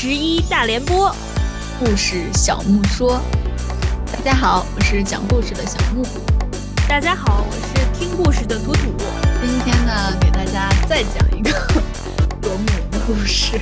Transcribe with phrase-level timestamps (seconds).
[0.00, 1.12] 十一大联播，
[1.80, 3.20] 故事小木说。
[4.12, 6.04] 大家好，我是讲故事的小木。
[6.88, 8.94] 大家好，我是听故事的图图。
[9.42, 11.50] 今天呢，给大家再讲一个
[12.40, 13.60] 国母的故事。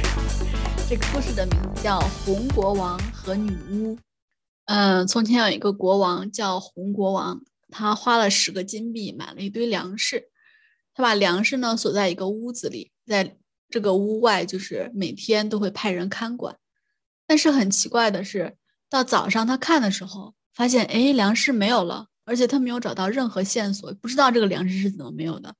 [0.86, 3.96] 这个故事的名字叫《红国王和女巫》。
[4.66, 10.28] 嗯，从前有一个国王叫红国王，他花了十个金币买了一堆粮食。
[10.92, 13.38] 他把粮食呢锁在一个屋子里，在
[13.69, 16.56] 这个屋外就是每天都会派人看管。
[17.27, 18.56] 但是很奇怪的是，
[18.89, 25.55] 到早上他看的时候，发现哎粮食没有了，而且他没有找到任何线索，不知道这个粮食是怎么没有的，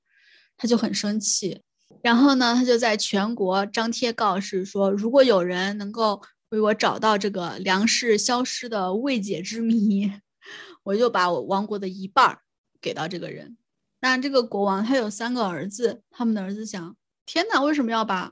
[0.55, 1.61] 他就很生气。
[2.01, 10.09] 然后呢，他就在全国张贴告示说，如果有人能够为我找到这个粮食消失的未解之谜，
[10.83, 12.39] 我就把我王国的一半儿
[12.79, 13.57] 给到这个人。
[13.99, 16.95] 那这个国王他有三个儿子，他们的儿子想：
[17.27, 18.31] 天哪，为什么要把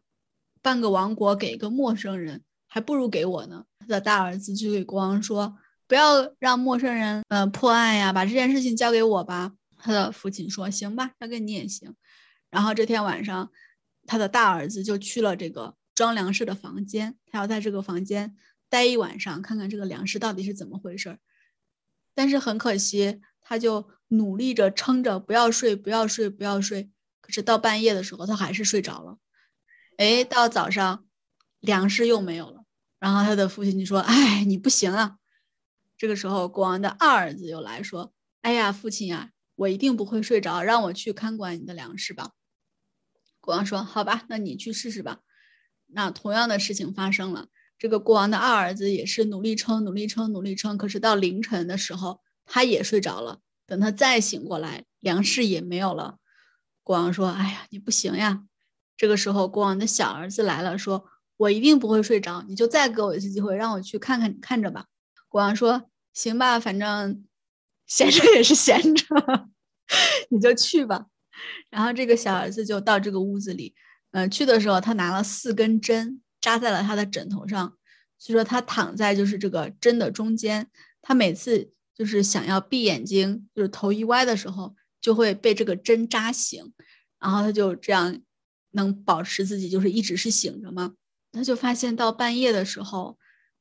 [0.62, 2.44] 半个王国给一个陌生人？
[2.66, 3.66] 还不如给我呢。
[3.78, 11.94] 他的大儿子就给国王说：“不要让陌生人呃破案呀，把这件事情交给我吧。”他的父亲说：“行吧，交给你也行。”
[12.50, 13.52] 然后这天晚上，
[14.08, 18.36] 他的大儿子就去了这个装粮食的房间，他要在这个房间
[18.70, 21.20] 待一晚上，看看这个粮食到底是怎么回事儿。
[22.14, 23.90] 但是很可惜，他就。
[24.10, 26.92] 努力着撑着，不要睡，不要睡，不要睡。
[27.26, 29.18] 可是到半夜的时候，他还是睡着了。
[29.98, 31.06] 哎，到早上，
[31.60, 32.64] 粮食又没有了。
[33.00, 35.18] 然后他的父亲就说：“哎，你不行啊！”
[35.98, 42.32] 这个时候，国王的二儿子又来说：“哎呀，父亲呀，我一定不会睡着，让我去看管你的粮食吧。”
[43.42, 45.22] 国王说：“好吧，那你去试试吧。”
[45.88, 47.48] 那同样的事情发生了。
[47.78, 50.78] 这个国王的二儿子也是努力撑，努力撑，努力撑。
[50.78, 53.40] 可是到凌晨的时候，他也睡着了。
[53.68, 56.18] 等他再醒过来，粮食也没有了。
[56.86, 58.44] 国王说：“哎呀，你不行呀！”
[58.96, 61.04] 这个时候，国王的小儿子来了，说
[61.36, 64.86] ：“我一定不会睡着，你就再给我一次机会，让我去看看你看着吧。”
[65.28, 67.26] 国王说：“行吧，反正
[67.88, 69.04] 闲着也是闲着，
[70.30, 71.08] 你就去吧。”
[71.72, 73.74] 然后这个小儿子就到这个屋子里，
[74.12, 77.76] 嗯，去的时候他拿了四根针扎在了他的枕头上，
[78.20, 80.70] 所以说他躺在就是这个针的中间，
[81.02, 81.72] 他每次。
[81.98, 86.74] 就是想要闭眼睛，就是头一歪的时候，就会被这个针扎醒，
[87.20, 88.20] 然后他就这样
[88.72, 90.96] 能保持自己就是一直是醒着嘛。
[91.32, 93.16] 他就发现到半夜的时候，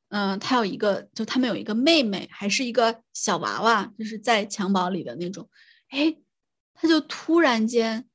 [0.09, 5.47] 嗯，他有一个，就他们有一个妹妹，还是一个小娃娃，就是在襁褓里的那种。
[5.89, 6.17] 哎，
[6.73, 8.09] 他就突然间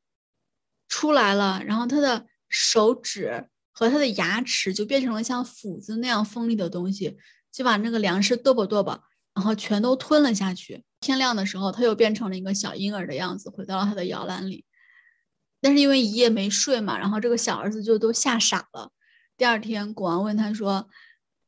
[0.88, 7.16] 出来了，然后他的手指和他的牙齿就变成了像斧子那样锋利的东西，
[7.52, 9.02] 就把那个粮食剁吧剁吧。
[9.32, 10.82] 然后全都吞了下去。
[11.00, 14.64] 天亮的时候，他又变成了一个小婴儿的样子，回到了他的摇篮里。
[15.60, 18.92] 但是因为一夜没睡嘛，然后这个小儿子就都吓傻了。
[19.36, 20.88] 第二天，国王问他说：“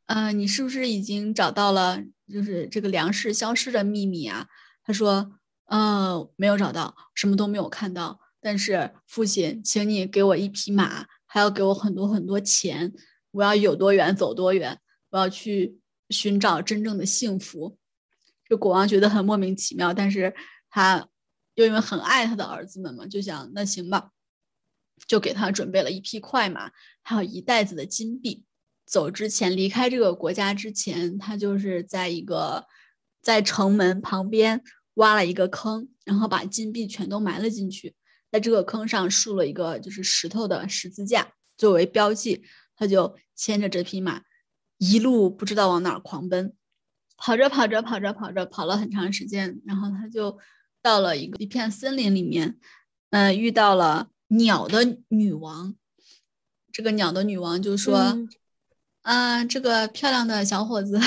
[0.07, 4.49] 嗯，你是不是已经找到了就是这个粮食消失的秘密啊？”
[4.85, 5.39] 他说
[5.69, 8.21] ：“嗯，没有找到，什么都没有看到。
[8.41, 12.93] 但是父亲，请你给我一匹马，还要给我很多很多钱。
[13.31, 14.79] 我要有多远走多远，
[15.11, 15.79] 我要去。”
[16.11, 17.79] 寻找真正的幸福，
[18.53, 20.35] 就国王觉得很莫名其妙，但是
[20.69, 21.09] 他
[21.55, 24.11] 又因为很爱他的儿子们嘛，就想那行吧，
[25.07, 26.71] 就给他准备了一匹快马，
[27.01, 28.45] 还有一袋子的金币。
[28.85, 32.67] 走之前，离开这个国家之前，他就是在一个
[33.23, 34.63] 在城门旁边
[34.97, 37.95] 挖了一个坑，然后把金币全都埋了进去，
[38.31, 42.45] 在这个坑上竖了一个就是石头的十字架作为标记，
[42.77, 44.21] 他就牵着这匹马。
[44.77, 46.55] 一路不知道往哪儿狂奔，
[47.17, 50.39] 跑着跑着跑着跑着跑了很长时间，然后他就
[50.83, 52.59] 到了一个一片森林里面，
[53.11, 55.75] 嗯，遇到了鸟的女王。
[56.73, 58.27] 这个鸟的女王就说
[59.03, 60.99] ：“啊，这个漂亮的小伙子，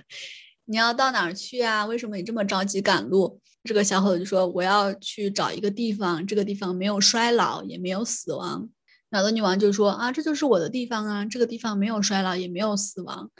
[0.66, 1.84] 你要到哪儿去啊？
[1.84, 8.70] 为什么你这么着急赶路？”这个小伙子就说：“我要去找一个地方，这个地方没有衰老，也没有死亡。”
[9.10, 13.30] 鸟的女王就说：“啊，这就是我的地方啊，这个地方没有衰老，也没有死亡。”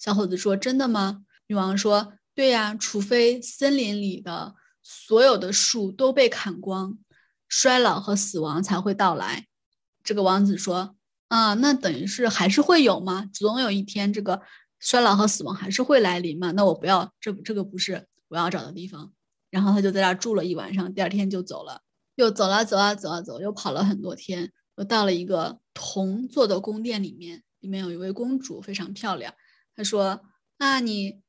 [0.00, 6.96] 小伙子说：“真的吗？”女王说：“对呀，除非森林里的所有的树都被砍光，
[7.48, 9.46] 衰老和死亡才会到来。”
[10.04, 10.94] 这个王子说
[11.28, 13.28] ：“啊，那等于是还是会有吗？
[13.32, 14.42] 总有一天，这个
[14.78, 16.52] 衰老和死亡还是会来临嘛？
[16.52, 19.12] 那我不要，这这个不是我要找的地方。”
[19.50, 21.80] 然后他就在那儿住了一晚上，第二天就走了，
[22.16, 24.52] 又走了走啊走啊走，又跑了很多天。
[24.76, 29.34] 又到了一个铜做的宫殿里面，里面有一位公主，非常漂亮。
[29.74, 30.20] 她说
[30.58, 31.20] ：“那，你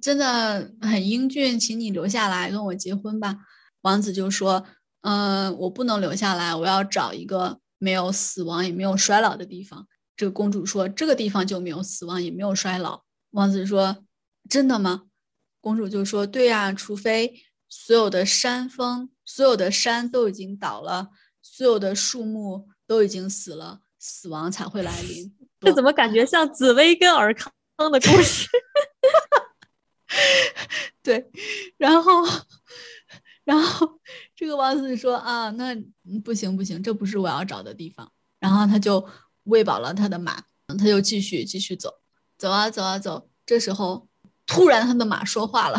[0.00, 3.38] 真的很英俊，请你留下来跟我结婚吧。”
[3.82, 4.66] 王子就说
[5.00, 13.02] ：“嗯，我不能留下来，我要找一个没有死亡也没有衰老的地方。”这个公主说：“这个地方就没有死亡，也没有衰老。”
[13.32, 14.04] 王子说
[14.50, 15.04] ：“真的吗？”
[15.62, 17.34] 公主就说：“对呀，除非
[17.68, 21.08] 所有的山峰、所有的山都已经倒了，
[21.40, 25.34] 所有的树木都已经死了，死亡才会来临。
[25.60, 27.50] ”这怎么感觉像紫薇跟尔康
[27.90, 28.46] 的故事？
[31.02, 31.30] 对，
[31.76, 32.22] 然后，
[33.44, 34.00] 然后
[34.36, 35.74] 这个王子说：“啊，那
[36.24, 39.06] 不行不行，这不是我要找的地方。”然后他就
[39.44, 40.42] 喂饱了他的马，
[40.78, 41.90] 他就继续继续走，
[42.38, 43.28] 走啊走啊走。
[43.44, 44.08] 这时候。
[44.46, 45.78] 突然，他的马说话了。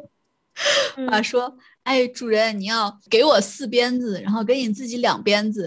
[1.08, 5.66] 马说：“哎，主人，你要给我四鞭子，然后给你自己两鞭子。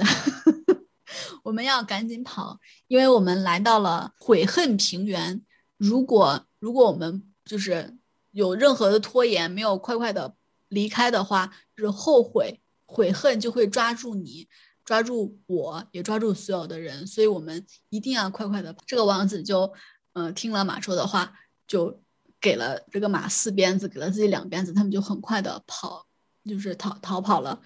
[1.42, 5.42] 我们要赶紧跑，因为我们来到了悔恨平原。
[5.78, 7.98] 如果如果我们就是
[8.32, 10.36] 有任何的拖延，没有快快的
[10.68, 14.48] 离开的话，就是后悔悔恨就会抓住你，
[14.86, 17.06] 抓住我，也抓住所有的人。
[17.08, 18.76] 所以我们一定要快快的。
[18.86, 19.74] 这个王子就
[20.14, 21.34] 嗯听了马说的话，
[21.68, 22.02] 就。
[22.44, 26.06] 给了这个马四鞭子，给了自己两鞭子，他们就很快的跑，
[26.44, 27.62] 就是逃逃跑了。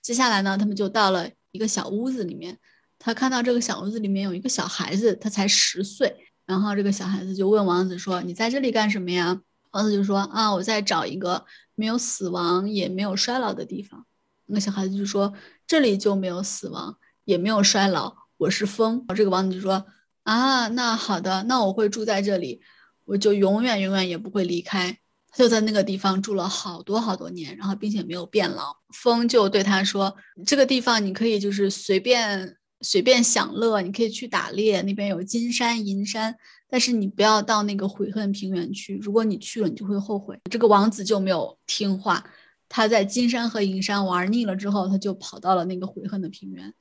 [0.00, 2.56] 接下来呢，他们就到了一个小屋子里面，
[2.96, 6.29] 他看到这个小屋子里面有一个小孩子，他才十岁。
[6.50, 14.04] 然后这个小孩子就问王子说：“你在这里干什么呀？”王子就说：“啊，我在找一个没有死亡也没有衰老的地方。”
[14.46, 15.32] 那小孩子就说
[15.64, 19.86] ：“这里就没有死亡也没有衰老，我是风。”这个王子就说
[20.24, 22.60] ：“啊，那好的，那我会住在这里。”
[23.06, 24.98] 我就永远永远也不会离开。
[25.30, 28.76] 他就在那个地方住了好多好多年，然后并且没有变老。
[28.92, 36.36] 风就对他说：“这个地方你可以就是随便随便享乐，你可以去打猎，那边有金山银山，
[36.68, 38.96] 但是你不要到那个悔恨平原去。
[38.96, 42.24] 如果你去了，你就会后悔。”这个王子就没有听话，
[42.68, 46.74] 他在金山和银山玩腻了之后，他就跑到了那个悔恨的平原。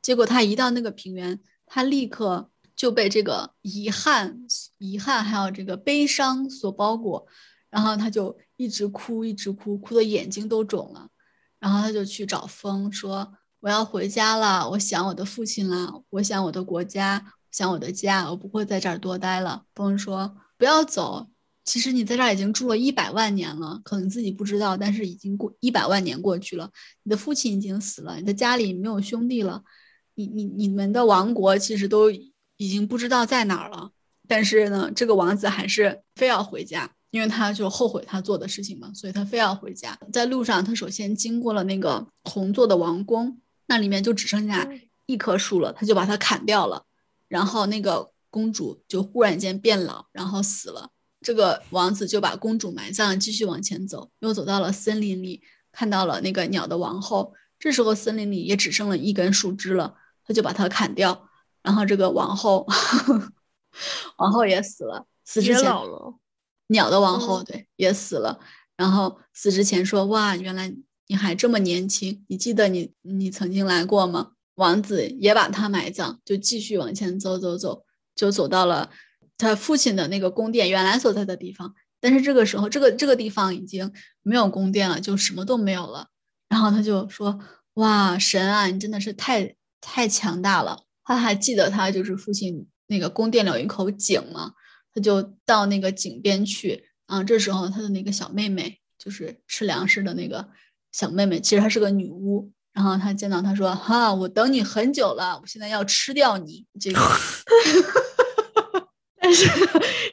[0.00, 2.48] 结果他一到那个平原，他立刻。
[2.74, 4.44] 就被这个遗憾、
[4.78, 7.24] 遗憾还有这个悲伤所包裹，
[7.70, 11.08] 然后他就一直哭，一直哭，哭的眼睛都肿了。
[11.60, 21.28] 然后他就去找风说：“我要回家了，我想我的父亲了，我想我的国家，想我的家，我不会在这儿多待了。”风说：“不要走，
[21.64, 26.68] 其实你在这儿已经住了一百万年了，可能自己不知道，但是已经过一百万年过去了。
[27.04, 29.62] 你的父亲已经死了，你的家里没有兄弟了，
[30.16, 32.10] 你你你们的王国其实都。”
[32.58, 33.90] 已经不知道在哪儿了，
[34.28, 39.98] 但是呢，这个王子还是非要回家，因为他就后悔他做的事情嘛，所以他非要回家。
[40.12, 43.36] 在路上，他首先经过了那个红座的王宫，
[43.72, 44.68] 那里面就只剩下
[45.06, 46.84] 一棵树了，他就把它砍掉了。
[47.26, 50.90] 然后那个公主就忽然间变老，然后死了。
[51.22, 55.42] 这个王子就把公主埋葬，继续往前走，又走到了森林里，
[55.72, 57.32] 看到了那个鸟的王后。
[57.58, 59.94] 这时候森林里也只剩了一根树枝了，
[60.26, 61.30] 他就把它砍掉。
[61.62, 62.66] 然后这个王后，
[64.18, 65.72] 王后也死了，死之前。
[66.66, 68.38] 鸟的王后对也死了。
[68.76, 70.74] 然后死之前说：“哇，原来
[71.12, 78.90] 你还这么年轻，你记得你你曾经来过吗？”王子也把他埋葬，就继续往前走走走，就走到了
[79.36, 81.74] 他父亲的那个宫殿原来所在的地方。
[82.00, 83.92] 但是这个时候，这个这个地方已经
[84.22, 86.08] 没有宫殿了，就什么都没有了。
[86.48, 87.38] 然后他就说
[87.74, 94.52] ：“哇，神啊，你真的是太太强大了。”他还记得他就是父亲那个宫殿里有一口井嘛，
[94.94, 96.88] 他就到那个井边去。
[97.04, 100.48] 啊，这时候他的那个小妹妹就是吃粮食的那个
[100.92, 102.50] 小妹妹，其实她是个女巫。
[102.72, 107.00] 然后她见到他说：“哈，我等你很久了，我现在要吃掉你。”这个，
[109.20, 109.48] 但是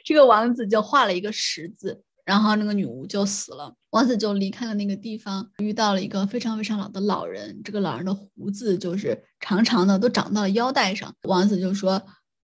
[0.04, 2.02] 这个王子就画了一个十字。
[2.26, 7.60] 然后那个女巫就死了，王子就离开了那个地方，遇到了一个非常非常老的老人。
[7.64, 11.12] 这个老人的胡子就是长长的，都长到了腰带上。
[11.22, 12.00] 王子就说：“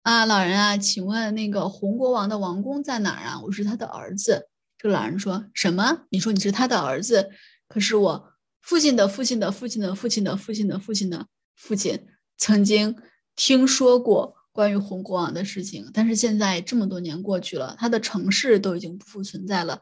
[0.02, 3.38] 啊，老人啊，请问那个红国王的王宫在哪儿啊？
[3.42, 6.04] 我是他的儿子。”这个老人说什么？
[6.08, 7.28] 你说你是他的儿子？
[7.68, 12.06] 可是我父亲的父亲的父亲的父亲的父亲的父亲的父亲
[12.36, 12.96] 曾经
[13.34, 14.34] 听说过。
[14.56, 19.78] 关于红国王的事情，但是现在这么多年过去了，他的城市都已经不复存在了。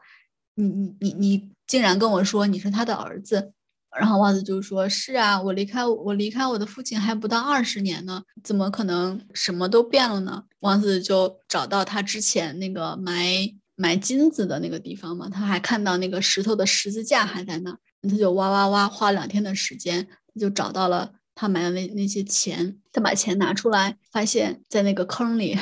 [0.55, 3.53] 你你你你竟然跟我说你是他的儿子，
[3.97, 17.79] 然后王子就说：“是啊，我离开我离开我的父亲还不到二十年呢，怎么可能什么都变了呢？”王子就找到他之前那个埋埋金子的那个地方嘛，他还看到那个石头的十字架还在那儿，
[18.09, 21.13] 他就哇哇哇花两天的时间，他就找到了。
[21.37, 25.53] 他买的那那些钱，他把钱拿出来，发现在那个坑里，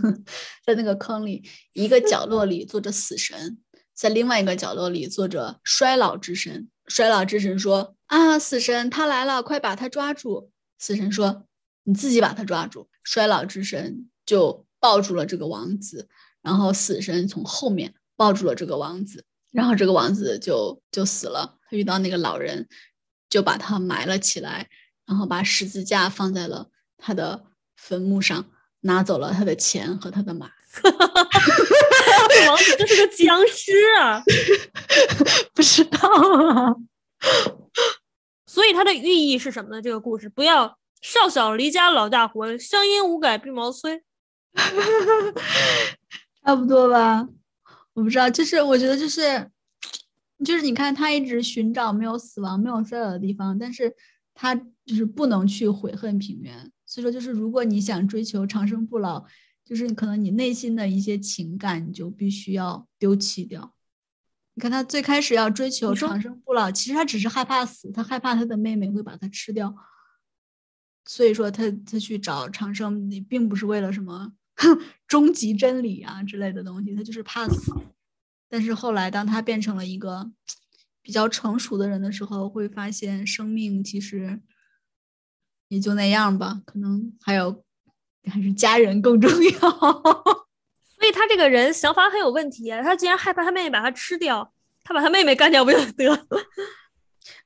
[0.64, 3.58] 在那个坑里一个角落里坐着死神，
[3.94, 6.70] 在另外一个角落里坐着衰老之神。
[6.86, 10.50] 衰老之神说：“啊，死神他来了，快把他抓住！”
[10.80, 11.44] 死神说
[11.84, 16.08] ：“你自己把他抓住。”衰老之神就抱住了这个王子，
[16.42, 21.56] 然后死神从后面抱住了这个王子，然后这个王子就就死了。
[21.68, 22.68] 他遇到那个老人，
[23.28, 24.68] 就把他埋了起来，
[25.06, 26.68] 然后把十字架放在了
[26.98, 28.46] 他的坟墓上，
[28.80, 30.50] 拿走了他的钱和他的马。
[32.30, 34.22] 这王子就是个僵尸啊！
[35.52, 36.74] 不知道啊。
[38.46, 39.82] 所以它的寓意是什么呢？
[39.82, 44.02] 这个故事不要少小离家老大回，乡音无改鬓毛衰。
[46.50, 47.28] 差不多吧，
[47.92, 49.48] 我不知道，就是我觉得就是，
[50.44, 53.94] 就是你看他一直寻找没有死亡、没有衰老的地方，但是
[54.34, 54.52] 他
[54.84, 56.72] 就是不能去悔恨平原。
[56.86, 59.24] 所以说，就是如果你想追求长生不老，
[59.64, 63.72] 就是可能你内心的一些情感，你就必须要丢弃掉。
[64.54, 69.72] 你看他最开始要追求长生不老，其实他只是害怕死，他害怕他的妹妹会把他吃掉，
[71.04, 74.32] 所以说他他去找长生，你并不是为了什么
[75.08, 77.72] 终极真理啊之类的东西，他就是怕死。
[78.48, 80.30] 但是后来当他变成了一个
[81.02, 84.40] 比较成熟的人的时候，会发现生命其实
[85.68, 87.64] 也就那样吧，可能还有
[88.30, 89.50] 还是家人更重要。
[91.00, 92.68] 所以他这个人想法很有问题！
[92.70, 94.52] 他竟然害怕他妹妹把他吃掉，
[94.84, 96.26] 他把他妹妹干掉不就得了？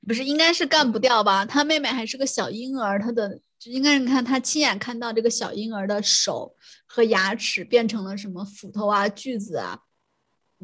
[0.06, 1.44] 不是，应该是干不掉吧？
[1.44, 6.54] 他妹妹还是个小婴儿，他的就应该是看他亲眼看到这个小婴儿的手
[6.86, 9.80] 和牙齿变成了什么斧头啊、锯子啊。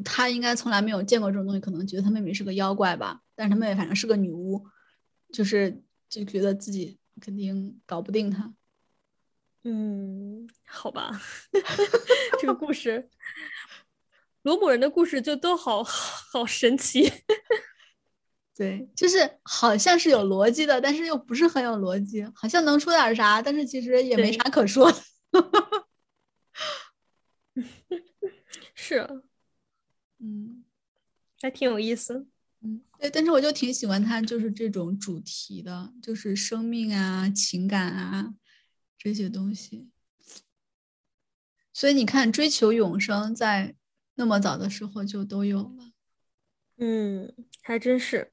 [0.03, 3.21] 他应该从来没有见过这种东西，可能觉得他妹妹是个妖怪吧。
[3.35, 4.65] 但是他妹妹反正是个女巫，
[5.31, 8.51] 就是就觉得自己肯定搞不定他。
[9.63, 11.21] 嗯，好吧，
[12.39, 13.09] 这个故事，
[14.41, 17.11] 罗姆人的故事就都好好神奇。
[18.55, 25.01] 对，就是好像是有逻辑的，但是又不是很有逻辑，好像能说点啥，但是其实也没啥可说的。
[28.75, 29.23] 是，
[30.19, 30.63] 嗯，
[31.41, 32.27] 还挺有意思。
[32.61, 38.33] 嗯，对，但是我就挺喜欢他，就是这种主题的，就是生命啊，情感啊。
[39.03, 39.89] 这些东西，
[41.73, 43.75] 所以你看，追求永生在
[44.13, 45.91] 那么早的时候就都有了。
[46.77, 48.31] 嗯，还真是。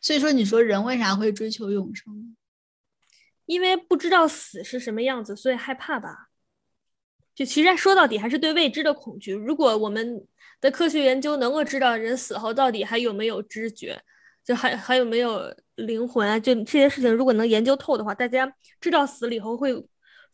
[0.00, 2.36] 所以说，你说人为啥会追求永生？
[3.46, 6.28] 因为不知道死是什么样子，所以害怕吧。
[7.34, 9.32] 就其实说到底还是对未知的恐惧。
[9.32, 10.26] 如果我们
[10.60, 14.02] 的科学研究能够知道人死后到底还有没有知觉。
[14.44, 16.40] 就还还有没有灵魂啊？
[16.40, 19.74] 就这些事情，如果能研究透的话，大家知道死了以后会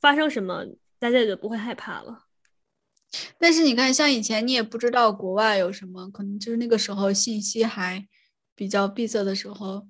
[0.00, 0.64] 发生什么，
[1.00, 2.24] 大家也就不会害怕了。
[3.38, 8.06] 但是你看，像以前你也不知道国外有什么，可能就是那个时候信息还
[8.54, 9.88] 比较闭塞的时候，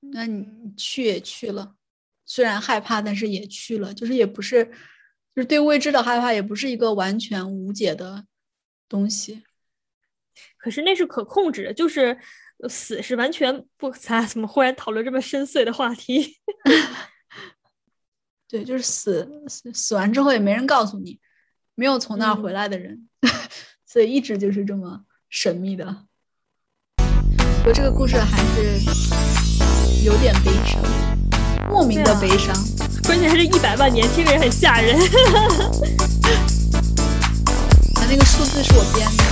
[0.00, 1.76] 那你去也去了，
[2.24, 4.64] 虽然害怕，但是也去了，就是也不是，
[5.34, 8.26] 就是对未知的害怕，也不是一个完全无解的
[8.88, 9.44] 东西。
[10.56, 12.18] 可是那是可控制的，就是。
[12.68, 16.38] 死是完全不，咱怎么忽然讨论这么深邃的话题？
[18.48, 21.20] 对，就是死死死完之后也没人告诉你，
[21.74, 23.10] 没有从那儿回来的人，
[23.84, 26.06] 所以一直就是这么神秘的。
[27.66, 28.78] 我这个故事还是
[30.04, 30.78] 有点悲伤，
[31.70, 32.54] 莫名的悲伤，
[33.04, 34.98] 关键还是一百万年，听着也很吓人。
[37.94, 39.23] 他 那个数字是我编的。